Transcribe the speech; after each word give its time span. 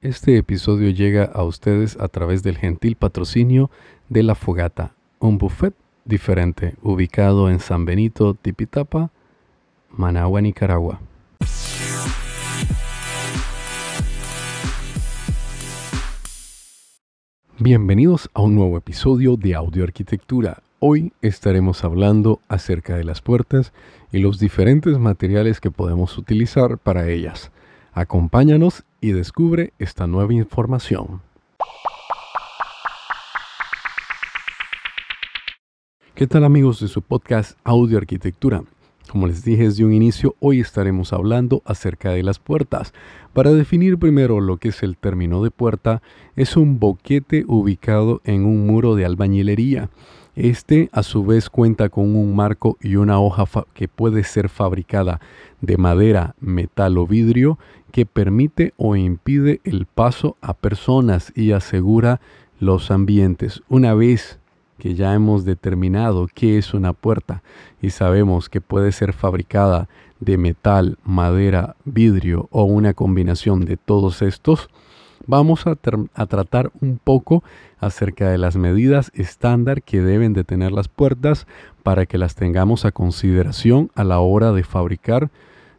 Este 0.00 0.38
episodio 0.38 0.90
llega 0.90 1.24
a 1.24 1.44
ustedes 1.44 1.98
a 2.00 2.08
través 2.08 2.42
del 2.42 2.56
gentil 2.56 2.96
patrocinio 2.96 3.70
de 4.08 4.22
La 4.22 4.34
Fogata, 4.34 4.94
un 5.18 5.36
buffet 5.36 5.74
diferente 6.06 6.76
ubicado 6.82 7.50
en 7.50 7.60
San 7.60 7.84
Benito, 7.84 8.32
Tipitapa, 8.32 9.10
Managua, 9.90 10.40
Nicaragua. 10.40 11.00
Bienvenidos 17.58 18.30
a 18.32 18.40
un 18.40 18.54
nuevo 18.54 18.78
episodio 18.78 19.36
de 19.36 19.54
Audio 19.54 19.84
Arquitectura. 19.84 20.62
Hoy 20.80 21.12
estaremos 21.22 21.82
hablando 21.82 22.40
acerca 22.46 22.94
de 22.94 23.02
las 23.02 23.20
puertas 23.20 23.72
y 24.12 24.18
los 24.18 24.38
diferentes 24.38 24.96
materiales 24.96 25.60
que 25.60 25.72
podemos 25.72 26.16
utilizar 26.16 26.78
para 26.78 27.08
ellas. 27.08 27.50
Acompáñanos 27.92 28.84
y 29.00 29.10
descubre 29.10 29.72
esta 29.80 30.06
nueva 30.06 30.34
información. 30.34 31.20
¿Qué 36.14 36.28
tal 36.28 36.44
amigos 36.44 36.78
de 36.78 36.86
su 36.86 37.02
podcast 37.02 37.58
Audio 37.64 37.98
Arquitectura? 37.98 38.62
Como 39.10 39.26
les 39.26 39.42
dije 39.42 39.64
desde 39.64 39.84
un 39.84 39.92
inicio, 39.92 40.36
hoy 40.38 40.60
estaremos 40.60 41.12
hablando 41.12 41.60
acerca 41.64 42.10
de 42.10 42.22
las 42.22 42.38
puertas. 42.38 42.92
Para 43.32 43.52
definir 43.52 43.98
primero 43.98 44.40
lo 44.40 44.58
que 44.58 44.68
es 44.68 44.84
el 44.84 44.96
término 44.96 45.42
de 45.42 45.50
puerta, 45.50 46.02
es 46.36 46.56
un 46.56 46.78
boquete 46.78 47.44
ubicado 47.48 48.20
en 48.24 48.44
un 48.44 48.66
muro 48.66 48.94
de 48.94 49.06
albañilería. 49.06 49.90
Este 50.38 50.88
a 50.92 51.02
su 51.02 51.24
vez 51.24 51.50
cuenta 51.50 51.88
con 51.88 52.14
un 52.14 52.36
marco 52.36 52.78
y 52.80 52.94
una 52.94 53.18
hoja 53.18 53.44
que 53.74 53.88
puede 53.88 54.22
ser 54.22 54.48
fabricada 54.48 55.20
de 55.60 55.76
madera, 55.78 56.36
metal 56.38 56.96
o 56.96 57.08
vidrio 57.08 57.58
que 57.90 58.06
permite 58.06 58.72
o 58.76 58.94
impide 58.94 59.60
el 59.64 59.86
paso 59.86 60.36
a 60.40 60.54
personas 60.54 61.32
y 61.34 61.50
asegura 61.50 62.20
los 62.60 62.92
ambientes. 62.92 63.64
Una 63.68 63.94
vez 63.94 64.38
que 64.78 64.94
ya 64.94 65.12
hemos 65.12 65.44
determinado 65.44 66.28
qué 66.32 66.56
es 66.56 66.72
una 66.72 66.92
puerta 66.92 67.42
y 67.82 67.90
sabemos 67.90 68.48
que 68.48 68.60
puede 68.60 68.92
ser 68.92 69.14
fabricada 69.14 69.88
de 70.20 70.38
metal, 70.38 70.98
madera, 71.02 71.74
vidrio 71.84 72.46
o 72.52 72.62
una 72.62 72.94
combinación 72.94 73.64
de 73.64 73.76
todos 73.76 74.22
estos, 74.22 74.70
vamos 75.28 75.66
a, 75.66 75.76
tratar 75.76 76.72
un 76.80 76.98
poco 76.98 77.44
acerca 77.78 78.30
de 78.30 78.38
las 78.38 78.56
medidas 78.56 79.12
estándar 79.14 79.82
que 79.82 80.00
deben 80.00 80.32
de 80.32 80.42
tener 80.42 80.72
las 80.72 80.88
puertas 80.88 81.46
para 81.84 82.06
que 82.06 82.18
las 82.18 82.34
tengamos 82.34 82.84
a 82.84 82.92
consideración 82.92 83.92
a 83.94 84.02
la 84.02 84.18
hora 84.18 84.52
de 84.52 84.64
fabricar 84.64 85.30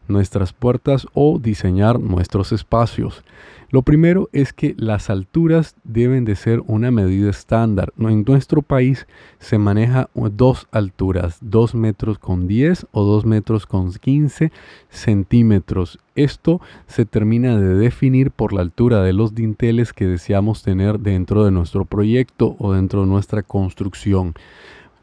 nuestras 0.10 0.54
puertas 0.54 1.08
o 1.14 1.40
diseñar 1.40 2.00
nuestros 2.00 2.52
espacios. 2.52 3.24
Lo 3.72 3.84
primero 3.84 4.30
es 4.34 4.52
que 4.52 4.74
las 4.80 5.12
alturas 5.12 5.76
deben 5.84 6.26
de 6.26 6.36
ser 6.36 6.64
una 6.66 6.90
medida 6.90 7.30
estándar. 7.30 7.94
En 8.00 8.24
nuestro 8.24 8.64
país 8.64 9.06
se 9.38 9.60
maneja 9.60 10.10
dos 10.16 10.68
alturas, 10.72 11.38
2 11.42 11.76
metros 11.76 12.18
con 12.18 12.48
10 12.48 12.88
o 12.92 13.04
2 13.04 13.26
metros 13.26 13.68
con 13.68 13.94
15 13.94 14.52
centímetros. 14.90 16.00
Esto 16.16 16.62
se 16.88 17.06
termina 17.06 17.60
de 17.60 17.76
definir 17.76 18.32
por 18.32 18.54
la 18.54 18.62
altura 18.62 19.04
de 19.04 19.14
los 19.14 19.36
dinteles 19.36 19.94
que 19.94 20.08
deseamos 20.08 20.64
tener 20.64 21.00
dentro 21.00 21.46
de 21.46 21.52
nuestro 21.52 21.86
proyecto 21.86 22.56
o 22.58 22.74
dentro 22.74 23.02
de 23.02 23.08
nuestra 23.08 23.44
construcción. 23.44 24.34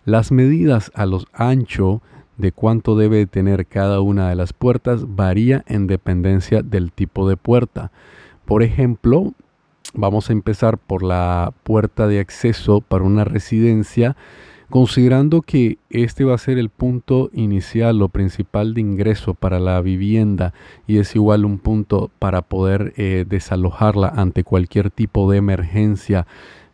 Las 0.04 0.32
medidas 0.32 0.90
a 0.94 1.06
los 1.06 1.26
ancho 1.32 2.02
de 2.38 2.52
cuánto 2.52 2.96
debe 2.96 3.26
tener 3.26 3.66
cada 3.66 4.00
una 4.00 4.28
de 4.28 4.34
las 4.36 4.52
puertas 4.52 5.16
varía 5.16 5.64
en 5.66 5.86
dependencia 5.86 6.62
del 6.62 6.92
tipo 6.92 7.28
de 7.28 7.36
puerta. 7.36 7.90
Por 8.44 8.62
ejemplo, 8.62 9.32
vamos 9.94 10.30
a 10.30 10.32
empezar 10.32 10.78
por 10.78 11.02
la 11.02 11.52
puerta 11.62 12.06
de 12.06 12.20
acceso 12.20 12.80
para 12.80 13.04
una 13.04 13.24
residencia, 13.24 14.16
considerando 14.70 15.42
que 15.42 15.78
este 15.90 16.24
va 16.24 16.34
a 16.34 16.38
ser 16.38 16.58
el 16.58 16.70
punto 16.70 17.30
inicial 17.32 18.02
o 18.02 18.08
principal 18.08 18.74
de 18.74 18.80
ingreso 18.80 19.34
para 19.34 19.60
la 19.60 19.80
vivienda 19.80 20.52
y 20.86 20.98
es 20.98 21.14
igual 21.14 21.44
un 21.44 21.58
punto 21.58 22.10
para 22.18 22.42
poder 22.42 22.92
eh, 22.96 23.24
desalojarla 23.28 24.08
ante 24.08 24.44
cualquier 24.44 24.90
tipo 24.90 25.30
de 25.30 25.38
emergencia 25.38 26.26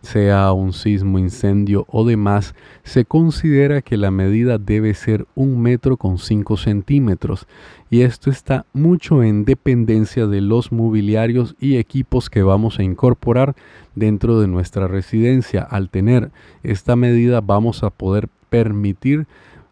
sea 0.02 0.52
un 0.52 0.72
sismo, 0.72 1.18
incendio 1.18 1.86
o 1.88 2.04
demás, 2.04 2.54
se 2.82 3.04
considera 3.04 3.82
que 3.82 3.96
la 3.96 4.10
medida 4.10 4.58
debe 4.58 4.94
ser 4.94 5.26
un 5.34 5.62
metro 5.62 5.96
con 5.96 6.18
5 6.18 6.56
centímetros 6.56 7.46
y 7.88 8.02
esto 8.02 8.30
está 8.30 8.66
mucho 8.72 9.22
en 9.22 9.44
dependencia 9.44 10.26
de 10.26 10.40
los 10.40 10.72
mobiliarios 10.72 11.54
y 11.60 11.76
equipos 11.76 12.30
que 12.30 12.42
vamos 12.42 12.78
a 12.78 12.82
incorporar 12.82 13.54
dentro 13.94 14.40
de 14.40 14.48
nuestra 14.48 14.88
residencia. 14.88 15.62
Al 15.62 15.88
tener 15.88 16.30
esta 16.62 16.96
medida 16.96 17.40
vamos 17.40 17.82
a 17.82 17.90
poder 17.90 18.28
permitir 18.50 19.26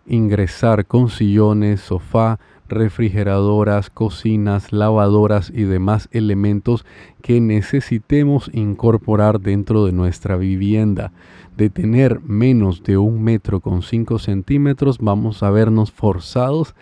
ingresar 0.07 0.87
con 0.87 1.09
sillones, 1.09 1.81
sofá, 1.81 2.39
refrigeradoras, 2.71 3.91
cocinas, 3.91 4.73
lavadoras 4.73 5.53
y 5.55 5.65
demás 5.65 6.09
elementos 6.13 6.87
que 7.23 7.41
necesitemos 7.41 8.51
incorporar 8.53 9.41
dentro 9.41 9.85
de 9.85 9.93
nuestra 9.93 10.37
vivienda. 10.37 11.13
De 11.57 11.69
tener 11.69 12.21
menos 12.21 12.83
de 12.83 12.97
un 12.97 13.23
metro 13.23 13.61
con 13.61 13.83
5 13.83 14.19
centímetros, 14.19 14.99
vamos 14.99 15.43
a 15.43 15.51
vernos 15.51 15.93
forzados 15.93 16.75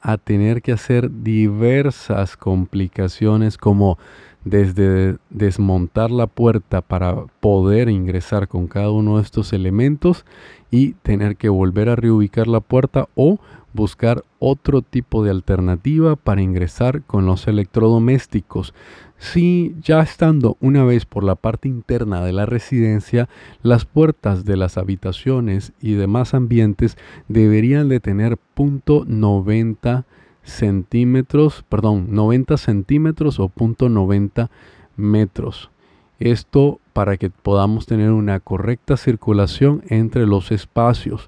a 0.00 0.18
tener 0.18 0.62
que 0.62 0.72
hacer 0.72 1.10
diversas 1.22 2.36
complicaciones 2.36 3.56
como 3.56 3.98
desde 4.44 5.16
desmontar 5.28 6.12
la 6.12 6.28
puerta 6.28 6.80
para 6.80 7.26
poder 7.40 7.88
ingresar 7.88 8.46
con 8.46 8.68
cada 8.68 8.92
uno 8.92 9.16
de 9.16 9.24
estos 9.24 9.52
elementos 9.52 10.24
y 10.70 10.92
tener 11.02 11.36
que 11.36 11.48
volver 11.48 11.88
a 11.88 11.96
reubicar 11.96 12.46
la 12.46 12.60
puerta 12.60 13.08
o 13.16 13.40
buscar 13.76 14.24
otro 14.40 14.82
tipo 14.82 15.22
de 15.22 15.30
alternativa 15.30 16.16
para 16.16 16.42
ingresar 16.42 17.02
con 17.02 17.26
los 17.26 17.46
electrodomésticos. 17.46 18.74
Si 19.18 19.76
ya 19.80 20.00
estando 20.00 20.56
una 20.60 20.82
vez 20.84 21.06
por 21.06 21.22
la 21.22 21.36
parte 21.36 21.68
interna 21.68 22.24
de 22.24 22.32
la 22.32 22.44
residencia, 22.44 23.28
las 23.62 23.84
puertas 23.84 24.44
de 24.44 24.56
las 24.56 24.76
habitaciones 24.76 25.72
y 25.80 25.92
demás 25.92 26.34
ambientes 26.34 26.98
deberían 27.28 27.88
de 27.88 28.00
tener 28.00 28.36
punto 28.36 29.04
90 29.06 30.04
centímetros, 30.42 31.64
perdón, 31.68 32.08
90 32.10 32.56
centímetros 32.56 33.38
o 33.38 33.48
punto 33.48 33.88
90 33.88 34.50
metros. 34.96 35.70
Esto 36.18 36.80
para 36.92 37.16
que 37.16 37.30
podamos 37.30 37.86
tener 37.86 38.10
una 38.10 38.40
correcta 38.40 38.96
circulación 38.96 39.82
entre 39.88 40.26
los 40.26 40.50
espacios. 40.50 41.26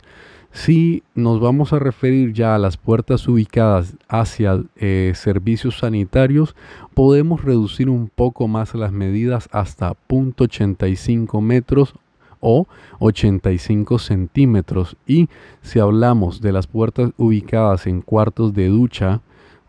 Si 0.50 1.02
nos 1.14 1.40
vamos 1.40 1.72
a 1.72 1.78
referir 1.78 2.32
ya 2.32 2.54
a 2.54 2.58
las 2.58 2.76
puertas 2.78 3.28
ubicadas 3.28 3.96
hacia 4.08 4.62
eh, 4.76 5.12
servicios 5.14 5.78
sanitarios, 5.78 6.56
podemos 6.94 7.44
reducir 7.44 7.90
un 7.90 8.08
poco 8.08 8.48
más 8.48 8.74
las 8.74 8.90
medidas 8.90 9.48
hasta 9.52 9.94
0.85 10.08 11.40
metros 11.42 11.94
o 12.40 12.66
85 12.98 13.98
centímetros. 13.98 14.96
Y 15.06 15.28
si 15.60 15.80
hablamos 15.80 16.40
de 16.40 16.52
las 16.52 16.66
puertas 16.66 17.10
ubicadas 17.18 17.86
en 17.86 18.00
cuartos 18.00 18.54
de 18.54 18.68
ducha 18.68 19.20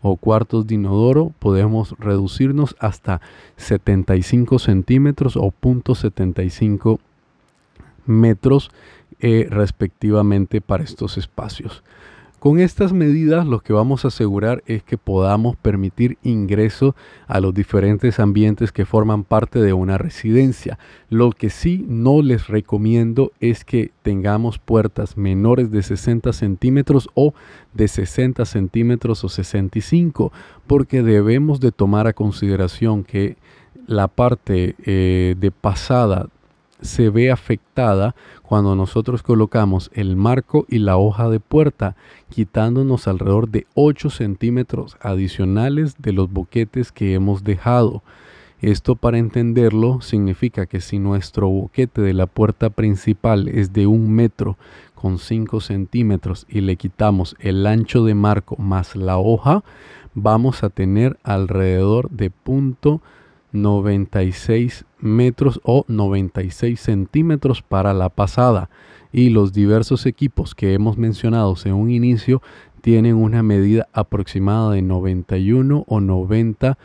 o 0.02 0.16
cuartos 0.16 0.66
de 0.66 0.76
inodoro, 0.76 1.32
podemos 1.38 1.94
reducirnos 1.98 2.74
hasta 2.78 3.20
75 3.56 4.58
centímetros 4.58 5.36
o 5.36 5.52
0.75 5.60 6.72
metros 6.72 7.09
eh, 8.06 9.46
respectivamente 9.50 10.60
para 10.60 10.84
estos 10.84 11.18
espacios. 11.18 11.82
Con 12.40 12.58
estas 12.58 12.94
medidas 12.94 13.46
lo 13.46 13.60
que 13.60 13.74
vamos 13.74 14.06
a 14.06 14.08
asegurar 14.08 14.62
es 14.64 14.82
que 14.82 14.96
podamos 14.96 15.56
permitir 15.56 16.16
ingreso 16.22 16.96
a 17.26 17.38
los 17.38 17.52
diferentes 17.52 18.18
ambientes 18.18 18.72
que 18.72 18.86
forman 18.86 19.24
parte 19.24 19.58
de 19.58 19.74
una 19.74 19.98
residencia. 19.98 20.78
Lo 21.10 21.32
que 21.32 21.50
sí 21.50 21.84
no 21.86 22.22
les 22.22 22.48
recomiendo 22.48 23.32
es 23.40 23.66
que 23.66 23.90
tengamos 24.00 24.58
puertas 24.58 25.18
menores 25.18 25.70
de 25.70 25.82
60 25.82 26.32
centímetros 26.32 27.10
o 27.12 27.34
de 27.74 27.88
60 27.88 28.46
centímetros 28.46 29.22
o 29.22 29.28
65 29.28 30.32
porque 30.66 31.02
debemos 31.02 31.60
de 31.60 31.72
tomar 31.72 32.06
a 32.06 32.14
consideración 32.14 33.04
que 33.04 33.36
la 33.86 34.08
parte 34.08 34.76
eh, 34.86 35.34
de 35.38 35.50
pasada 35.50 36.30
se 36.82 37.10
ve 37.10 37.30
afectada 37.30 38.14
cuando 38.42 38.74
nosotros 38.74 39.22
colocamos 39.22 39.90
el 39.94 40.16
marco 40.16 40.66
y 40.68 40.78
la 40.78 40.96
hoja 40.96 41.28
de 41.28 41.40
puerta, 41.40 41.96
quitándonos 42.28 43.08
alrededor 43.08 43.48
de 43.48 43.66
8 43.74 44.10
centímetros 44.10 44.96
adicionales 45.00 45.94
de 45.98 46.12
los 46.12 46.32
boquetes 46.32 46.92
que 46.92 47.14
hemos 47.14 47.44
dejado. 47.44 48.02
Esto 48.60 48.94
para 48.94 49.18
entenderlo 49.18 50.02
significa 50.02 50.66
que 50.66 50.80
si 50.80 50.98
nuestro 50.98 51.48
boquete 51.48 52.02
de 52.02 52.12
la 52.12 52.26
puerta 52.26 52.68
principal 52.68 53.48
es 53.48 53.72
de 53.72 53.86
un 53.86 54.12
metro 54.12 54.58
con 54.94 55.18
5 55.18 55.60
centímetros 55.60 56.46
y 56.48 56.60
le 56.60 56.76
quitamos 56.76 57.36
el 57.38 57.66
ancho 57.66 58.04
de 58.04 58.14
marco 58.14 58.56
más 58.56 58.96
la 58.96 59.16
hoja, 59.16 59.64
vamos 60.14 60.62
a 60.62 60.68
tener 60.68 61.18
alrededor 61.22 62.10
de 62.10 62.28
punto 62.28 63.00
96 63.52 64.84
metros 64.98 65.60
o 65.64 65.84
96 65.88 66.78
centímetros 66.78 67.62
para 67.62 67.94
la 67.94 68.08
pasada 68.08 68.70
y 69.12 69.30
los 69.30 69.52
diversos 69.52 70.06
equipos 70.06 70.54
que 70.54 70.74
hemos 70.74 70.96
mencionado 70.96 71.54
en 71.64 71.74
un 71.74 71.90
inicio 71.90 72.42
tienen 72.80 73.16
una 73.16 73.42
medida 73.42 73.88
aproximada 73.92 74.72
de 74.72 74.82
91 74.82 75.84
o 75.86 76.00
90 76.00 76.78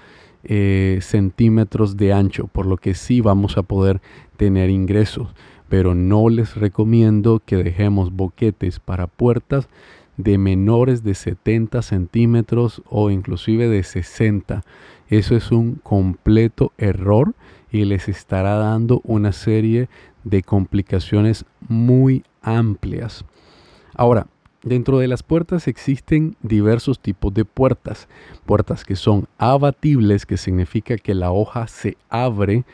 eh, 0.43 0.99
centímetros 1.01 1.97
de 1.97 2.13
ancho, 2.13 2.47
por 2.47 2.65
lo 2.65 2.77
que 2.77 2.93
sí 2.93 3.21
vamos 3.21 3.57
a 3.57 3.63
poder 3.63 4.01
tener 4.37 4.69
ingresos. 4.69 5.29
Pero 5.69 5.95
no 5.95 6.29
les 6.29 6.55
recomiendo 6.55 7.41
que 7.43 7.57
dejemos 7.57 8.11
boquetes 8.11 8.79
para 8.79 9.07
puertas 9.07 9.67
de 10.17 10.37
menores 10.37 11.03
de 11.03 11.13
70 11.13 11.81
centímetros 11.81 12.81
o 12.89 13.09
inclusive 13.09 13.67
de 13.67 13.83
60. 13.83 14.63
Eso 15.09 15.35
es 15.35 15.51
un 15.51 15.75
completo 15.75 16.71
error 16.77 17.33
y 17.71 17.85
les 17.85 18.07
estará 18.07 18.55
dando 18.55 19.01
una 19.03 19.31
serie 19.31 19.89
de 20.23 20.41
complicaciones 20.41 21.45
muy 21.67 22.23
amplias. 22.41 23.25
Ahora, 23.93 24.27
dentro 24.63 24.99
de 24.99 25.07
las 25.07 25.23
puertas 25.23 25.67
existen 25.67 26.35
diversos 26.41 26.99
tipos 26.99 27.33
de 27.33 27.45
puertas. 27.45 28.07
Puertas 28.45 28.83
que 28.83 28.95
son 28.95 29.27
abatibles, 29.37 30.25
que 30.25 30.37
significa 30.37 30.97
que 30.97 31.13
la 31.13 31.31
hoja 31.31 31.67
se 31.67 31.97
abre 32.09 32.65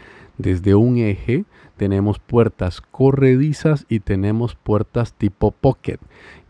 desde 0.41 0.75
un 0.75 0.97
eje. 0.97 1.45
Tenemos 1.77 2.19
puertas 2.19 2.81
corredizas 2.81 3.85
y 3.89 4.01
tenemos 4.01 4.55
puertas 4.55 5.13
tipo 5.13 5.51
pocket 5.51 5.99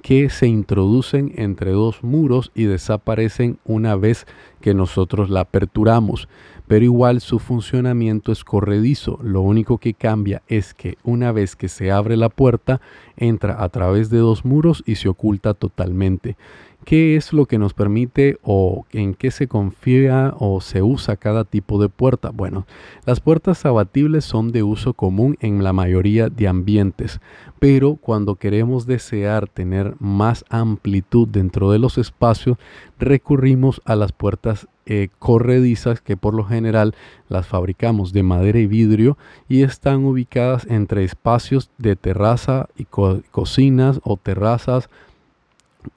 que 0.02 0.30
se 0.30 0.48
introducen 0.48 1.32
entre 1.36 1.72
dos 1.72 2.04
muros 2.04 2.52
y 2.56 2.64
desaparecen 2.64 3.60
una 3.64 3.96
vez 3.96 4.26
que 4.60 4.74
nosotros 4.74 5.30
la 5.30 5.42
aperturamos. 5.42 6.28
Pero 6.68 6.86
igual 6.86 7.22
su 7.22 7.40
funcionamiento 7.40 8.32
es 8.32 8.44
corredizo. 8.44 9.20
Lo 9.22 9.42
único 9.42 9.78
que 9.78 9.94
cambia 9.94 10.42
es 10.48 10.74
que 10.74 10.98
una 11.04 11.32
vez 11.32 11.56
que 11.56 11.68
se 11.68 11.92
abre 11.92 12.18
la 12.18 12.30
puerta, 12.30 12.82
entra 13.18 13.62
a 13.62 13.70
través 13.70 14.10
de 14.10 14.20
dos 14.20 14.46
muros 14.46 14.84
y 14.86 14.96
se 14.96 15.10
oculta 15.10 15.54
totalmente. 15.54 16.38
¿Qué 16.84 17.16
es 17.16 17.32
lo 17.32 17.46
que 17.46 17.60
nos 17.60 17.74
permite 17.74 18.40
o 18.42 18.86
en 18.92 19.14
qué 19.14 19.30
se 19.30 19.48
confía 19.48 20.34
o 20.40 20.62
se 20.62 20.82
usa 20.82 21.16
cada 21.16 21.44
tipo 21.44 21.80
de 21.80 21.90
puerta? 21.90 22.32
Bueno, 22.32 22.66
las 23.06 23.20
puertas 23.20 23.66
abatibles 23.66 24.26
son 24.26 24.52
de 24.52 24.64
uso 24.64 24.94
común 24.94 25.38
en 25.42 25.64
la 25.64 25.74
mayoría 25.74 26.30
de 26.30 26.48
ambientes, 26.48 27.22
pero 27.60 27.96
cuando 27.96 28.36
queremos 28.36 28.88
desear 28.88 29.48
tener 29.48 29.96
más 30.00 30.44
amplitud 30.50 31.28
dentro 31.28 31.72
de 31.72 31.78
los 31.78 32.00
espacios, 32.00 32.58
recurrimos 32.98 33.82
a 33.86 33.96
las 33.96 34.12
puertas 34.12 34.68
eh, 34.88 35.10
corredizas 35.20 36.02
que 36.02 36.18
por 36.18 36.34
lo 36.34 36.44
general 36.44 36.96
las 37.30 37.46
fabricamos 37.46 38.12
de 38.12 38.24
madera 38.24 38.58
y 38.58 38.66
vidrio 38.66 39.20
y 39.48 39.62
están 39.62 40.04
ubicadas 40.04 40.66
entre 40.68 41.04
espacios 41.04 41.70
de 41.78 41.96
terraza 41.96 42.68
y 42.76 42.86
cocinas 42.86 44.02
o 44.04 44.18
terrazas 44.18 44.90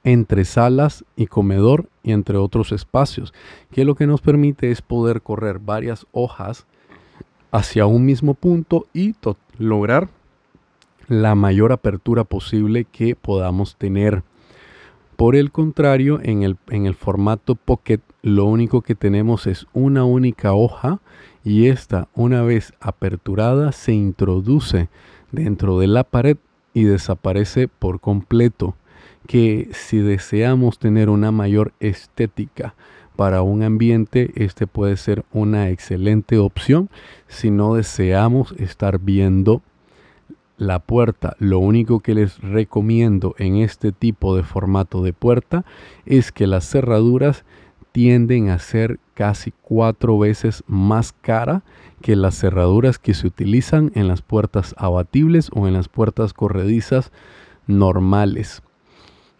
entre 0.03 0.45
salas 0.45 1.05
y 1.17 1.27
comedor 1.27 1.89
y 2.03 2.13
entre 2.13 2.37
otros 2.37 2.73
espacios, 2.73 3.33
que 3.71 3.85
lo 3.85 3.95
que 3.95 4.07
nos 4.07 4.21
permite 4.21 4.71
es 4.71 4.83
poder 4.83 5.23
correr 5.23 5.59
varias 5.59 6.07
hojas 6.13 6.67
hacia 7.51 7.87
un 7.87 8.05
mismo 8.05 8.35
punto 8.35 8.87
y 8.93 9.15
lograr 9.59 10.09
la 11.09 11.35
mayor 11.35 11.73
apertura 11.73 12.25
posible 12.25 12.85
que 12.85 13.15
podamos 13.15 13.77
tener. 13.77 14.23
Por 15.17 15.37
el 15.37 15.53
contrario, 15.53 16.19
en 16.23 16.43
el, 16.43 16.57
en 16.71 16.87
el 16.87 16.95
formato 16.95 17.55
Pocket 17.55 18.01
lo 18.23 18.47
único 18.47 18.83
que 18.83 18.95
tenemos 18.95 19.47
es 19.47 19.67
una 19.73 20.05
única 20.05 20.55
hoja 20.55 21.01
y 21.45 21.67
esta 21.69 22.09
una 22.15 22.43
vez 22.43 22.73
aperturada 22.81 23.71
se 23.71 23.93
introduce 23.93 24.89
dentro 25.31 25.79
de 25.79 25.87
la 25.87 26.05
pared 26.05 26.39
y 26.73 26.85
desaparece 26.85 27.69
por 27.69 28.01
completo 28.01 28.75
que 29.27 29.69
si 29.73 29.99
deseamos 29.99 30.79
tener 30.79 31.09
una 31.09 31.31
mayor 31.31 31.73
estética 31.81 32.75
para 33.17 33.43
un 33.43 33.63
ambiente, 33.63 34.33
este 34.35 34.67
puede 34.67 34.97
ser 34.97 35.25
una 35.33 35.71
excelente 35.71 36.39
opción. 36.39 36.91
Si 37.29 37.51
no 37.51 37.75
deseamos 37.75 38.53
estar 38.59 38.99
viendo 38.99 39.63
la 40.57 40.79
puerta, 40.79 41.37
lo 41.39 41.59
único 41.59 42.01
que 42.01 42.15
les 42.15 42.39
recomiendo 42.41 43.35
en 43.39 43.57
este 43.57 43.93
tipo 43.93 44.37
de 44.37 44.43
formato 44.43 45.03
de 45.03 45.13
puerta 45.13 45.65
es 46.07 46.33
que 46.33 46.47
las 46.47 46.69
cerraduras 46.69 47.45
tienden 47.93 48.49
a 48.49 48.59
ser 48.59 48.99
casi 49.15 49.53
cuatro 49.63 50.19
veces 50.19 50.65
más 50.67 51.13
cara 51.13 51.63
que 52.03 52.17
las 52.17 52.37
cerraduras 52.37 52.99
que 52.99 53.15
se 53.15 53.27
utilizan 53.27 53.93
en 53.95 54.09
las 54.09 54.21
puertas 54.21 54.75
abatibles 54.77 55.49
o 55.55 55.69
en 55.69 55.75
las 55.75 55.89
puertas 55.89 56.33
corredizas 56.33 57.13
normales. 57.67 58.63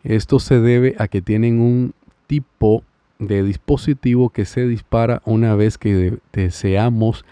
Esto 0.05 0.39
se 0.39 0.61
debe 0.61 0.95
a 0.99 1.09
que 1.09 1.23
tienen 1.23 1.61
un 1.61 1.95
tipo 2.27 2.85
de 3.19 3.43
dispositivo 3.43 4.31
que 4.31 4.45
se 4.45 4.67
dispara 4.67 5.23
una 5.25 5.55
vez 5.55 5.79
que 5.79 6.19
deseamos 6.33 7.25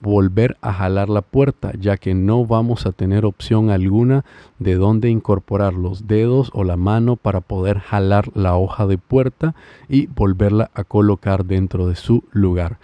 volver 0.00 0.56
a 0.60 0.72
jalar 0.72 1.08
la 1.08 1.22
puerta, 1.22 1.72
ya 1.78 1.96
que 1.96 2.14
no 2.14 2.46
vamos 2.46 2.86
a 2.86 2.92
tener 2.92 3.24
opción 3.24 3.70
alguna 3.70 4.24
de 4.58 4.74
dónde 4.74 5.10
incorporar 5.10 5.74
los 5.74 6.06
dedos 6.06 6.50
o 6.54 6.64
la 6.64 6.76
mano 6.76 7.16
para 7.16 7.40
poder 7.40 7.78
jalar 7.78 8.30
la 8.34 8.56
hoja 8.56 8.86
de 8.86 8.98
puerta 8.98 9.54
y 9.88 10.06
volverla 10.06 10.70
a 10.74 10.84
colocar 10.84 11.44
dentro 11.44 11.86
de 11.86 11.96
su 11.96 12.24
lugar. 12.32 12.78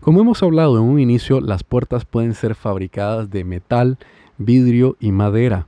Como 0.00 0.20
hemos 0.20 0.42
hablado 0.42 0.78
en 0.78 0.84
un 0.84 0.98
inicio, 0.98 1.40
las 1.40 1.62
puertas 1.62 2.04
pueden 2.04 2.34
ser 2.34 2.54
fabricadas 2.54 3.30
de 3.30 3.44
metal, 3.44 3.98
vidrio 4.38 4.96
y 4.98 5.12
madera. 5.12 5.66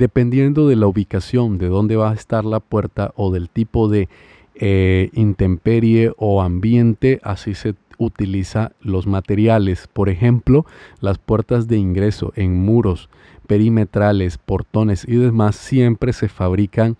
Dependiendo 0.00 0.66
de 0.66 0.76
la 0.76 0.86
ubicación, 0.86 1.58
de 1.58 1.68
dónde 1.68 1.94
va 1.94 2.10
a 2.10 2.14
estar 2.14 2.46
la 2.46 2.58
puerta 2.58 3.12
o 3.16 3.30
del 3.30 3.50
tipo 3.50 3.86
de 3.86 4.08
eh, 4.54 5.10
intemperie 5.12 6.14
o 6.16 6.40
ambiente, 6.40 7.20
así 7.22 7.52
se 7.52 7.74
utiliza 7.98 8.72
los 8.80 9.06
materiales. 9.06 9.88
Por 9.92 10.08
ejemplo, 10.08 10.64
las 11.02 11.18
puertas 11.18 11.68
de 11.68 11.76
ingreso 11.76 12.32
en 12.34 12.64
muros 12.64 13.10
perimetrales, 13.46 14.38
portones 14.38 15.06
y 15.06 15.16
demás 15.16 15.56
siempre 15.56 16.14
se 16.14 16.30
fabrican 16.30 16.96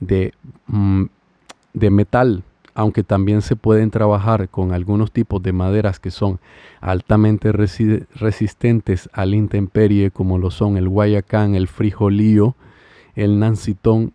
de, 0.00 0.34
mm, 0.66 1.04
de 1.72 1.90
metal 1.90 2.44
aunque 2.74 3.02
también 3.02 3.42
se 3.42 3.56
pueden 3.56 3.90
trabajar 3.90 4.48
con 4.48 4.72
algunos 4.72 5.12
tipos 5.12 5.42
de 5.42 5.52
maderas 5.52 6.00
que 6.00 6.10
son 6.10 6.40
altamente 6.80 7.52
resistentes 7.52 9.10
al 9.12 9.34
intemperie, 9.34 10.10
como 10.10 10.38
lo 10.38 10.50
son 10.50 10.76
el 10.76 10.88
guayacán, 10.88 11.54
el 11.54 11.68
frijolío, 11.68 12.54
el 13.14 13.38
nancitón, 13.38 14.12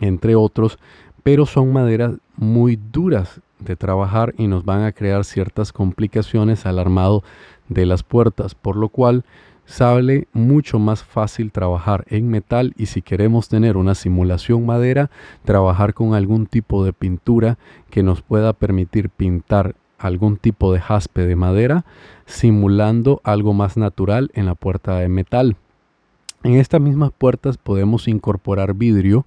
entre 0.00 0.34
otros, 0.34 0.78
pero 1.22 1.46
son 1.46 1.72
maderas 1.72 2.14
muy 2.36 2.76
duras 2.76 3.40
de 3.58 3.76
trabajar 3.76 4.34
y 4.38 4.46
nos 4.46 4.64
van 4.64 4.82
a 4.82 4.92
crear 4.92 5.24
ciertas 5.24 5.72
complicaciones 5.72 6.66
al 6.66 6.78
armado 6.78 7.22
de 7.68 7.86
las 7.86 8.02
puertas, 8.02 8.54
por 8.54 8.76
lo 8.76 8.88
cual 8.88 9.24
sale 9.70 10.26
mucho 10.32 10.80
más 10.80 11.04
fácil 11.04 11.52
trabajar 11.52 12.04
en 12.08 12.28
metal 12.28 12.74
y 12.76 12.86
si 12.86 13.02
queremos 13.02 13.48
tener 13.48 13.76
una 13.76 13.94
simulación 13.94 14.66
madera, 14.66 15.10
trabajar 15.44 15.94
con 15.94 16.14
algún 16.14 16.46
tipo 16.46 16.84
de 16.84 16.92
pintura 16.92 17.56
que 17.88 18.02
nos 18.02 18.20
pueda 18.20 18.52
permitir 18.52 19.10
pintar 19.10 19.76
algún 19.96 20.38
tipo 20.38 20.72
de 20.72 20.80
jaspe 20.80 21.24
de 21.24 21.36
madera 21.36 21.84
simulando 22.26 23.20
algo 23.22 23.54
más 23.54 23.76
natural 23.76 24.32
en 24.34 24.46
la 24.46 24.56
puerta 24.56 24.96
de 24.96 25.08
metal. 25.08 25.56
En 26.42 26.54
estas 26.54 26.80
mismas 26.80 27.12
puertas 27.16 27.56
podemos 27.56 28.08
incorporar 28.08 28.74
vidrio 28.74 29.24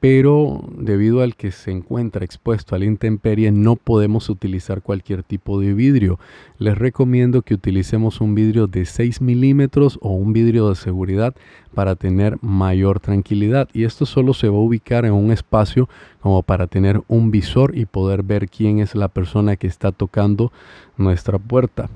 pero 0.00 0.64
debido 0.78 1.20
al 1.20 1.36
que 1.36 1.52
se 1.52 1.70
encuentra 1.70 2.24
expuesto 2.24 2.74
a 2.74 2.78
la 2.78 2.86
intemperie 2.86 3.52
no 3.52 3.76
podemos 3.76 4.30
utilizar 4.30 4.80
cualquier 4.80 5.22
tipo 5.22 5.60
de 5.60 5.74
vidrio. 5.74 6.18
Les 6.58 6.76
recomiendo 6.76 7.42
que 7.42 7.52
utilicemos 7.52 8.22
un 8.22 8.34
vidrio 8.34 8.66
de 8.66 8.86
6 8.86 9.20
milímetros 9.20 9.98
o 10.00 10.14
un 10.14 10.32
vidrio 10.32 10.70
de 10.70 10.74
seguridad 10.74 11.34
para 11.74 11.96
tener 11.96 12.38
mayor 12.40 12.98
tranquilidad 12.98 13.68
y 13.74 13.84
esto 13.84 14.06
solo 14.06 14.32
se 14.32 14.48
va 14.48 14.56
a 14.56 14.60
ubicar 14.60 15.04
en 15.04 15.12
un 15.12 15.30
espacio 15.32 15.88
como 16.20 16.42
para 16.42 16.66
tener 16.66 17.02
un 17.06 17.30
visor 17.30 17.76
y 17.76 17.84
poder 17.84 18.22
ver 18.22 18.48
quién 18.48 18.78
es 18.78 18.94
la 18.94 19.08
persona 19.08 19.56
que 19.56 19.66
está 19.66 19.92
tocando 19.92 20.50
nuestra 20.96 21.38
puerta. 21.38 21.90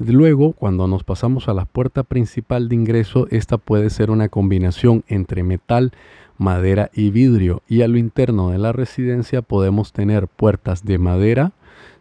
Luego, 0.00 0.54
cuando 0.54 0.88
nos 0.88 1.04
pasamos 1.04 1.48
a 1.48 1.52
la 1.52 1.66
puerta 1.66 2.02
principal 2.04 2.70
de 2.70 2.74
ingreso, 2.74 3.26
esta 3.30 3.58
puede 3.58 3.90
ser 3.90 4.10
una 4.10 4.30
combinación 4.30 5.04
entre 5.08 5.42
metal, 5.42 5.92
madera 6.40 6.90
y 6.94 7.10
vidrio. 7.10 7.62
Y 7.68 7.82
a 7.82 7.88
lo 7.88 7.98
interno 7.98 8.48
de 8.48 8.58
la 8.58 8.72
residencia 8.72 9.42
podemos 9.42 9.92
tener 9.92 10.26
puertas 10.26 10.86
de 10.86 10.98
madera 10.98 11.52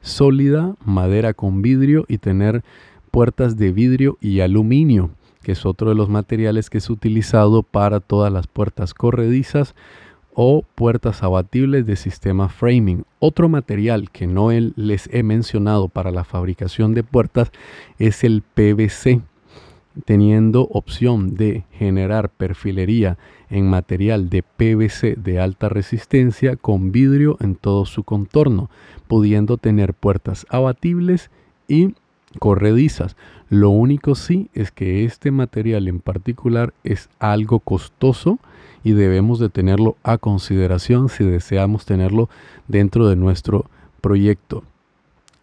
sólida, 0.01 0.75
madera 0.83 1.33
con 1.33 1.61
vidrio 1.61 2.05
y 2.07 2.19
tener 2.19 2.63
puertas 3.11 3.57
de 3.57 3.71
vidrio 3.71 4.17
y 4.21 4.39
aluminio. 4.39 5.11
que 5.43 5.53
es 5.53 5.65
otro 5.65 5.89
de 5.89 5.95
los 5.95 6.09
materiales 6.09 6.69
que 6.69 6.79
es 6.79 6.89
utilizado 6.89 7.63
para 7.63 8.01
todas 8.01 8.31
las 8.31 8.47
puertas 8.47 8.93
corredizas 8.93 9.73
o 10.33 10.63
puertas 10.75 11.23
abatibles 11.23 11.85
de 11.85 11.95
sistema 11.95 12.49
framing. 12.49 13.05
Otro 13.19 13.47
material 13.47 14.09
que 14.11 14.27
no 14.27 14.51
les 14.51 15.09
he 15.13 15.23
mencionado 15.23 15.87
para 15.87 16.11
la 16.11 16.25
fabricación 16.25 16.93
de 16.93 17.03
puertas 17.03 17.51
es 17.99 18.25
el 18.25 18.41
PVC, 18.41 19.21
teniendo 20.05 20.67
opción 20.71 21.35
de 21.35 21.65
generar 21.71 22.29
perfilería 22.29 23.17
en 23.49 23.69
material 23.69 24.29
de 24.29 24.43
PVC 24.43 25.15
de 25.15 25.39
alta 25.39 25.69
resistencia 25.69 26.55
con 26.55 26.91
vidrio 26.91 27.37
en 27.41 27.55
todo 27.55 27.85
su 27.85 28.03
contorno, 28.03 28.69
pudiendo 29.07 29.57
tener 29.57 29.93
puertas 29.93 30.45
abatibles 30.49 31.31
y 31.67 31.95
corredizas. 32.37 33.15
Lo 33.49 33.69
único 33.69 34.13
sí 34.13 34.49
es 34.53 34.71
que 34.71 35.05
este 35.05 35.31
material 35.31 35.87
en 35.87 35.99
particular 35.99 36.73
es 36.83 37.09
algo 37.17 37.59
costoso 37.59 38.37
y 38.83 38.91
debemos 38.91 39.39
de 39.39 39.49
tenerlo 39.49 39.97
a 40.03 40.19
consideración 40.19 41.09
si 41.09 41.23
deseamos 41.23 41.85
tenerlo 41.85 42.29
dentro 42.67 43.07
de 43.07 43.15
nuestro 43.15 43.65
proyecto. 44.01 44.63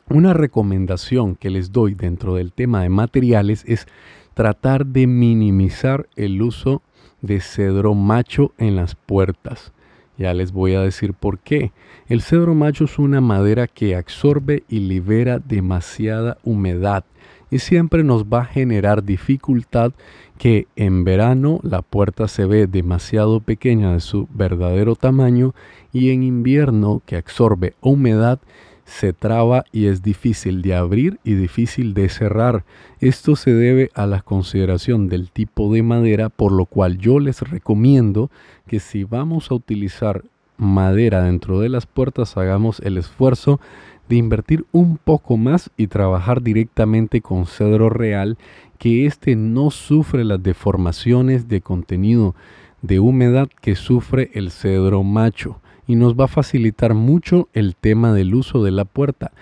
Una 0.08 0.32
recomendación 0.32 1.34
que 1.34 1.50
les 1.50 1.72
doy 1.72 1.94
dentro 1.94 2.36
del 2.36 2.52
tema 2.52 2.82
de 2.82 2.88
materiales 2.88 3.64
es 3.66 3.88
tratar 4.36 4.84
de 4.84 5.06
minimizar 5.06 6.10
el 6.14 6.42
uso 6.42 6.82
de 7.22 7.40
cedro 7.40 7.94
macho 7.94 8.52
en 8.58 8.76
las 8.76 8.94
puertas. 8.94 9.72
Ya 10.18 10.34
les 10.34 10.52
voy 10.52 10.74
a 10.74 10.82
decir 10.82 11.14
por 11.14 11.38
qué. 11.38 11.72
El 12.06 12.20
cedro 12.20 12.54
macho 12.54 12.84
es 12.84 12.98
una 12.98 13.22
madera 13.22 13.66
que 13.66 13.96
absorbe 13.96 14.62
y 14.68 14.80
libera 14.80 15.38
demasiada 15.38 16.36
humedad 16.44 17.06
y 17.50 17.60
siempre 17.60 18.04
nos 18.04 18.24
va 18.24 18.42
a 18.42 18.44
generar 18.46 19.04
dificultad 19.04 19.92
que 20.36 20.66
en 20.76 21.04
verano 21.04 21.58
la 21.62 21.80
puerta 21.80 22.28
se 22.28 22.44
ve 22.44 22.66
demasiado 22.66 23.40
pequeña 23.40 23.94
de 23.94 24.00
su 24.00 24.28
verdadero 24.34 24.96
tamaño 24.96 25.54
y 25.94 26.10
en 26.10 26.22
invierno 26.22 27.00
que 27.06 27.16
absorbe 27.16 27.74
humedad 27.80 28.38
se 28.86 29.12
traba 29.12 29.64
y 29.72 29.86
es 29.86 30.02
difícil 30.02 30.62
de 30.62 30.74
abrir 30.74 31.18
y 31.24 31.34
difícil 31.34 31.92
de 31.92 32.08
cerrar. 32.08 32.64
Esto 33.00 33.36
se 33.36 33.52
debe 33.52 33.90
a 33.94 34.06
la 34.06 34.22
consideración 34.22 35.08
del 35.08 35.30
tipo 35.30 35.72
de 35.72 35.82
madera, 35.82 36.28
por 36.28 36.52
lo 36.52 36.66
cual 36.66 36.96
yo 36.96 37.18
les 37.18 37.42
recomiendo 37.42 38.30
que 38.66 38.80
si 38.80 39.04
vamos 39.04 39.50
a 39.50 39.54
utilizar 39.54 40.22
madera 40.56 41.22
dentro 41.24 41.60
de 41.60 41.68
las 41.68 41.84
puertas, 41.84 42.36
hagamos 42.36 42.80
el 42.80 42.96
esfuerzo 42.96 43.60
de 44.08 44.16
invertir 44.16 44.64
un 44.70 44.98
poco 44.98 45.36
más 45.36 45.68
y 45.76 45.88
trabajar 45.88 46.40
directamente 46.40 47.20
con 47.20 47.46
cedro 47.46 47.90
real, 47.90 48.38
que 48.78 49.04
éste 49.04 49.34
no 49.34 49.72
sufre 49.72 50.24
las 50.24 50.42
deformaciones 50.42 51.48
de 51.48 51.60
contenido 51.60 52.36
de 52.82 53.00
humedad 53.00 53.48
que 53.60 53.74
sufre 53.74 54.30
el 54.34 54.52
cedro 54.52 55.02
macho 55.02 55.60
y 55.86 55.96
nos 55.96 56.14
va 56.14 56.24
a 56.24 56.28
facilitar 56.28 56.94
mucho 56.94 57.48
el 57.52 57.76
tema 57.76 58.12
del 58.12 58.34
uso 58.34 58.62
de 58.62 58.70
la 58.70 58.84
puerta 58.84 59.32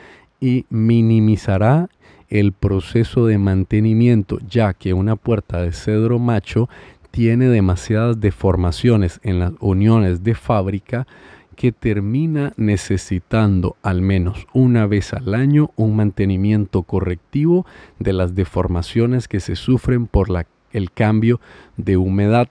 y 0.40 0.66
minimizará 0.70 1.88
el 2.28 2.52
proceso 2.52 3.26
de 3.26 3.38
mantenimiento, 3.38 4.38
ya 4.48 4.74
que 4.74 4.92
una 4.92 5.16
puerta 5.16 5.62
de 5.62 5.72
cedro 5.72 6.18
macho 6.18 6.68
tiene 7.10 7.48
demasiadas 7.48 8.20
deformaciones 8.20 9.20
en 9.22 9.38
las 9.38 9.52
uniones 9.60 10.24
de 10.24 10.34
fábrica 10.34 11.06
que 11.54 11.70
termina 11.72 12.52
necesitando 12.56 13.76
al 13.82 14.02
menos 14.02 14.48
una 14.52 14.86
vez 14.86 15.12
al 15.12 15.34
año 15.34 15.70
un 15.76 15.94
mantenimiento 15.94 16.82
correctivo 16.82 17.64
de 18.00 18.12
las 18.12 18.34
deformaciones 18.34 19.28
que 19.28 19.38
se 19.38 19.54
sufren 19.54 20.06
por 20.06 20.30
la, 20.30 20.46
el 20.74 20.90
cambio 20.90 21.40
de 21.78 21.96
humedad. 21.96 22.48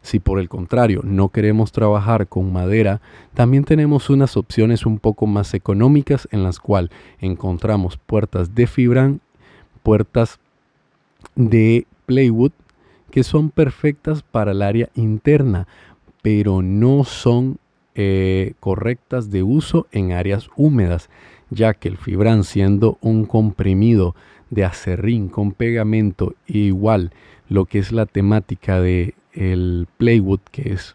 Si 0.00 0.18
por 0.18 0.38
el 0.38 0.48
contrario 0.48 1.02
no 1.04 1.28
queremos 1.28 1.72
trabajar 1.72 2.26
con 2.26 2.52
madera, 2.52 3.00
también 3.34 3.64
tenemos 3.64 4.08
unas 4.08 4.36
opciones 4.36 4.86
un 4.86 4.98
poco 4.98 5.26
más 5.26 5.52
económicas 5.52 6.26
en 6.30 6.42
las 6.42 6.58
cuales 6.58 6.90
encontramos 7.20 7.98
puertas 7.98 8.54
de 8.54 8.66
fibran, 8.66 9.20
puertas 9.82 10.38
de 11.34 11.86
plywood 12.06 12.52
que 13.10 13.22
son 13.22 13.50
perfectas 13.50 14.22
para 14.22 14.52
el 14.52 14.62
área 14.62 14.88
interna, 14.94 15.68
pero 16.22 16.62
no 16.62 17.04
son 17.04 17.58
eh, 17.94 18.54
correctas 18.58 19.30
de 19.30 19.44
uso 19.44 19.86
en 19.92 20.12
áreas 20.12 20.48
húmedas, 20.56 21.10
ya 21.50 21.74
que 21.74 21.88
el 21.88 21.96
fibran 21.96 22.42
siendo 22.42 22.98
un 23.00 23.24
comprimido 23.24 24.16
de 24.54 24.64
acerrín 24.64 25.28
con 25.28 25.52
pegamento 25.52 26.34
igual 26.46 27.12
lo 27.48 27.66
que 27.66 27.78
es 27.78 27.92
la 27.92 28.06
temática 28.06 28.80
de 28.80 29.14
el 29.32 29.86
plywood 29.98 30.40
que 30.50 30.72
es 30.72 30.94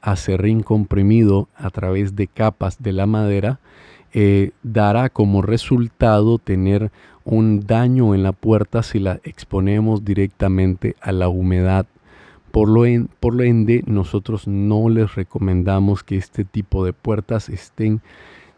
acerrín 0.00 0.62
comprimido 0.62 1.48
a 1.54 1.70
través 1.70 2.16
de 2.16 2.26
capas 2.26 2.82
de 2.82 2.92
la 2.92 3.06
madera 3.06 3.60
eh, 4.12 4.52
dará 4.62 5.08
como 5.08 5.42
resultado 5.42 6.38
tener 6.38 6.92
un 7.24 7.66
daño 7.66 8.14
en 8.14 8.22
la 8.22 8.32
puerta 8.32 8.82
si 8.82 8.98
la 8.98 9.18
exponemos 9.24 10.04
directamente 10.04 10.94
a 11.00 11.10
la 11.10 11.28
humedad. 11.28 11.86
Por 12.52 12.68
lo, 12.68 12.84
por 13.18 13.34
lo 13.34 13.42
ende, 13.42 13.82
nosotros 13.86 14.46
no 14.46 14.88
les 14.88 15.16
recomendamos 15.16 16.04
que 16.04 16.16
este 16.16 16.44
tipo 16.44 16.84
de 16.84 16.92
puertas 16.92 17.48
estén 17.48 18.02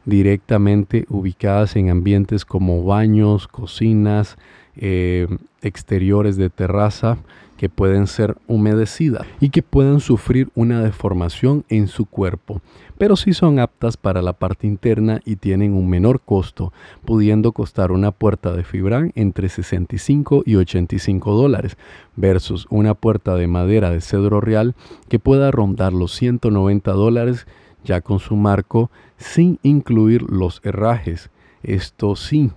directamente 0.07 1.05
ubicadas 1.11 1.77
en 1.77 1.91
ambientes 1.91 2.45
como 2.45 2.85
baños, 2.85 3.49
cocinas, 3.49 4.39
eh, 4.77 5.27
exteriores 5.61 6.37
de 6.37 6.49
terraza 6.49 7.19
que 7.57 7.69
pueden 7.69 8.07
ser 8.07 8.37
humedecidas 8.47 9.27
y 9.41 9.49
que 9.49 9.63
puedan 9.63 10.01
sufrir 10.01 10.51
una 10.55 10.83
deformación 10.83 11.65
en 11.69 11.89
su 11.89 12.05
cuerpo, 12.07 12.61
pero 12.99 13.17
sí 13.17 13.33
son 13.33 13.59
aptas 13.59 13.97
para 13.97 14.23
la 14.23 14.35
parte 14.35 14.67
interna 14.67 15.21
y 15.25 15.37
tienen 15.37 15.73
un 15.73 15.89
menor 15.89 16.21
costo, 16.21 16.73
pudiendo 17.05 17.53
costar 17.53 17.93
una 17.93 18.11
puerta 18.11 18.53
de 18.53 18.65
fibran 18.65 19.13
entre 19.15 19.49
65 19.49 20.43
y 20.45 20.57
85 20.57 21.33
dólares 21.35 21.77
versus 22.15 22.67
una 22.71 22.95
puerta 22.95 23.35
de 23.35 23.47
madera 23.47 23.91
de 23.91 24.01
cedro 24.01 24.41
real 24.41 24.75
que 25.09 25.19
pueda 25.19 25.51
rondar 25.51 25.93
los 25.93 26.13
190 26.13 26.93
dólares 26.93 27.47
ya 27.87 28.03
con 28.03 28.19
su 28.19 28.37
marco 28.37 28.91
sin 29.17 29.59
incluir 29.63 30.23
los 30.31 30.61
herrajes. 30.65 31.31
Esto 31.63 32.17
sí, 32.17 32.51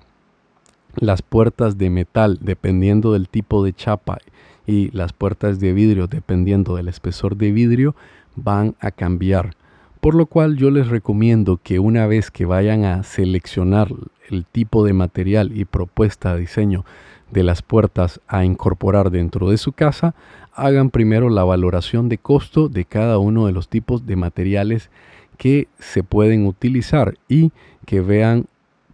las 0.96 1.22
puertas 1.22 1.78
de 1.78 1.90
metal, 1.90 2.40
dependiendo 2.42 3.14
del 3.14 3.30
tipo 3.30 3.64
de 3.64 3.74
chapa, 3.74 4.18
y 4.68 4.92
las 4.92 5.14
puertas 5.14 5.60
de 5.60 5.74
vidrio, 5.74 6.06
dependiendo 6.08 6.76
del 6.76 6.90
espesor 6.90 7.38
de 7.38 7.52
vidrio, 7.52 7.96
van 8.36 8.76
a 8.80 8.92
cambiar. 8.92 9.56
Por 10.00 10.14
lo 10.14 10.28
cual 10.28 10.58
yo 10.58 10.70
les 10.70 10.88
recomiendo 10.88 11.60
que 11.62 11.80
una 11.80 12.06
vez 12.06 12.30
que 12.30 12.46
vayan 12.46 12.86
a 12.86 13.04
seleccionar 13.04 13.90
el 14.30 14.46
tipo 14.46 14.86
de 14.86 14.94
material 14.94 15.58
y 15.58 15.66
propuesta 15.66 16.34
de 16.34 16.42
diseño 16.42 16.86
de 17.32 17.44
las 17.44 17.62
puertas 17.62 18.22
a 18.28 18.46
incorporar 18.46 19.10
dentro 19.10 19.50
de 19.50 19.58
su 19.58 19.72
casa, 19.72 20.14
hagan 20.54 20.90
primero 20.90 21.30
la 21.30 21.44
valoración 21.44 22.08
de 22.08 22.18
costo 22.18 22.70
de 22.70 22.86
cada 22.86 23.18
uno 23.18 23.48
de 23.48 23.54
los 23.54 23.70
tipos 23.70 24.06
de 24.06 24.16
materiales 24.16 24.90
que 25.40 25.70
se 25.80 26.04
pueden 26.04 26.46
utilizar 26.46 27.16
y 27.30 27.52
que 27.86 28.02
vean 28.02 28.46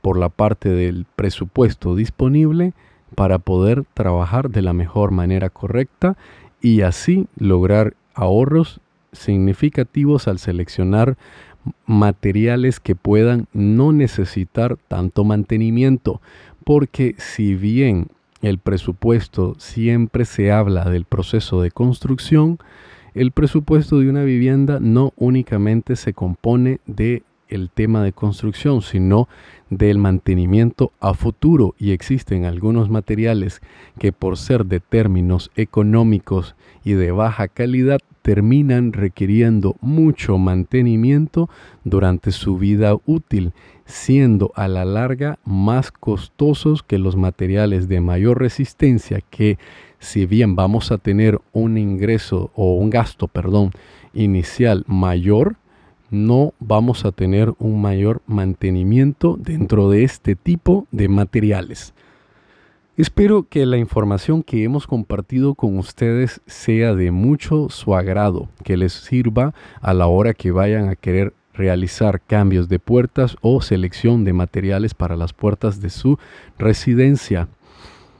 por 0.02 0.18
la 0.18 0.30
parte 0.30 0.70
del 0.70 1.08
presupuesto 1.16 1.96
disponible 1.96 2.74
para 3.16 3.40
poder 3.40 3.84
trabajar 3.96 4.52
de 4.52 4.62
la 4.62 4.72
mejor 4.72 5.10
manera 5.10 5.50
correcta 5.50 6.16
y 6.62 6.82
así 6.82 7.28
lograr 7.36 7.96
ahorros 8.14 8.80
significativos 9.12 10.28
al 10.28 10.38
seleccionar 10.38 11.18
materiales 11.88 12.80
que 12.80 12.96
puedan 12.96 13.48
no 13.52 13.92
necesitar 13.92 14.78
tanto 14.88 15.24
mantenimiento, 15.24 16.22
porque 16.64 17.16
si 17.18 17.56
bien 17.56 18.10
el 18.44 18.60
presupuesto 18.60 19.56
siempre 19.58 20.26
se 20.26 20.52
habla 20.52 20.92
del 20.92 21.06
proceso 21.06 21.64
de 21.64 21.72
construcción, 21.72 22.60
el 23.16 23.32
presupuesto 23.32 24.00
de 24.00 24.10
una 24.10 24.24
vivienda 24.24 24.80
no 24.80 25.14
únicamente 25.16 25.96
se 25.96 26.14
compone 26.14 26.80
de 26.86 27.24
el 27.48 27.70
tema 27.70 28.04
de 28.04 28.12
construcción, 28.12 28.82
sino 28.82 29.28
del 29.70 29.98
mantenimiento 29.98 30.92
a 31.00 31.14
futuro 31.14 31.76
y 31.78 31.92
existen 31.92 32.44
algunos 32.44 32.90
materiales 32.90 33.62
que 34.00 34.12
por 34.12 34.38
ser 34.38 34.66
de 34.66 34.80
términos 34.80 35.52
económicos 35.56 36.56
y 36.84 36.94
de 36.94 37.12
baja 37.12 37.48
calidad 37.48 38.00
terminan 38.22 38.94
requiriendo 38.94 39.76
mucho 39.82 40.38
mantenimiento 40.38 41.50
durante 41.84 42.32
su 42.32 42.58
vida 42.58 42.96
útil, 43.06 43.54
siendo 43.86 44.52
a 44.56 44.68
la 44.68 44.84
larga 44.84 45.38
más 45.46 45.92
costosos 45.92 46.82
que 46.82 46.98
los 46.98 47.16
materiales 47.16 47.88
de 47.88 48.02
mayor 48.02 48.40
resistencia 48.40 49.22
que 49.30 49.60
si 50.00 50.26
bien 50.26 50.56
vamos 50.56 50.92
a 50.92 50.98
tener 50.98 51.40
un 51.54 51.78
ingreso 51.78 52.52
o 52.56 52.76
un 52.76 52.90
gasto, 52.90 53.28
perdón, 53.28 53.72
inicial 54.14 54.84
mayor, 54.88 55.58
no 56.12 56.54
vamos 56.60 57.06
a 57.06 57.12
tener 57.12 57.54
un 57.60 57.82
mayor 57.82 58.22
mantenimiento 58.28 59.38
dentro 59.40 59.90
de 59.90 60.04
este 60.04 60.36
tipo 60.36 60.88
de 60.92 61.08
materiales. 61.10 61.94
Espero 62.98 63.46
que 63.50 63.66
la 63.66 63.78
información 63.78 64.42
que 64.42 64.64
hemos 64.64 64.88
compartido 64.88 65.54
con 65.54 65.78
ustedes 65.78 66.40
sea 66.46 66.96
de 66.96 67.12
mucho 67.12 67.68
su 67.70 67.94
agrado, 67.94 68.48
que 68.64 68.78
les 68.78 68.94
sirva 68.94 69.54
a 69.82 69.94
la 69.94 70.08
hora 70.08 70.34
que 70.34 70.52
vayan 70.52 70.88
a 70.88 70.96
querer 70.96 71.34
realizar 71.54 72.22
cambios 72.22 72.70
de 72.70 72.80
puertas 72.80 73.36
o 73.42 73.62
selección 73.62 74.24
de 74.24 74.32
materiales 74.32 74.94
para 74.94 75.18
las 75.18 75.34
puertas 75.34 75.82
de 75.82 75.90
su 75.90 76.18
residencia. 76.58 77.50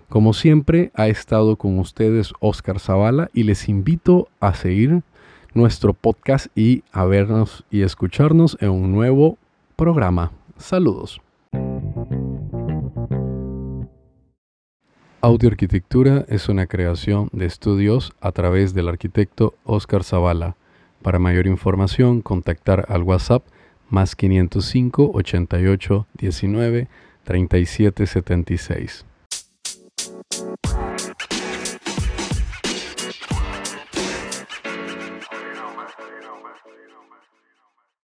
Como 0.10 0.34
siempre, 0.34 0.92
ha 0.94 1.08
estado 1.08 1.56
con 1.56 1.80
ustedes 1.80 2.34
Oscar 2.40 2.80
Zavala 2.80 3.30
y 3.34 3.44
les 3.44 3.68
invito 3.68 4.28
a 4.40 4.54
seguir 4.54 5.02
nuestro 5.54 5.94
podcast 5.94 6.48
y 6.56 6.84
a 6.92 7.06
vernos 7.06 7.64
y 7.72 7.82
escucharnos 7.82 8.58
en 8.62 8.70
un 8.70 8.92
nuevo 8.92 9.38
programa. 9.76 10.32
Saludos. 10.58 11.22
Audioarquitectura 15.22 16.24
es 16.28 16.50
una 16.50 16.68
creación 16.68 17.30
de 17.32 17.48
estudios 17.48 18.14
a 18.22 18.32
través 18.32 18.76
del 18.76 18.88
arquitecto 18.88 19.56
Oscar 19.64 20.04
Zavala. 20.04 20.56
Para 21.02 21.18
mayor 21.18 21.48
información, 21.48 22.22
contactar 22.22 22.86
al 22.90 23.02
WhatsApp 23.02 23.44
más 23.90 24.16
505 24.16 25.12
88 25.16 26.08
19 26.20 26.88
37 27.24 28.06
76. 28.06 29.06